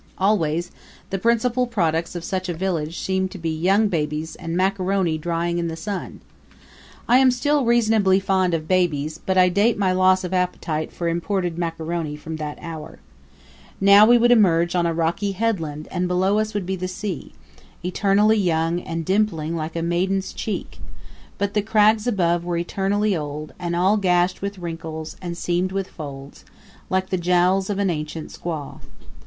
[0.17, 0.71] Always
[1.11, 5.59] the principal products of such a village seemed to be young babies and macaroni drying
[5.59, 6.21] in the sun.
[7.07, 11.07] I am still reasonably fond of babies, but I date my loss of appetite for
[11.07, 12.97] imported macaroni from that hour.
[13.79, 17.33] Now we would emerge on a rocky headland and below us would be the sea,
[17.85, 20.79] eternally young and dimpling like a maiden's cheek;
[21.37, 25.87] but the crags above were eternally old and all gashed with wrinkles and seamed with
[25.89, 26.43] folds,
[26.89, 28.79] like the jowls of an ancient squaw.